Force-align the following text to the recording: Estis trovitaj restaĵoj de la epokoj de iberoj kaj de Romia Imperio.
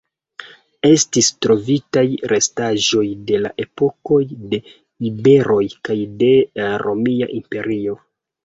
Estis 0.87 1.27
trovitaj 1.45 2.03
restaĵoj 2.31 3.05
de 3.29 3.43
la 3.43 3.53
epokoj 3.65 4.19
de 4.55 4.61
iberoj 5.11 5.61
kaj 5.91 6.01
de 6.25 6.35
Romia 6.87 7.33
Imperio. 7.43 7.99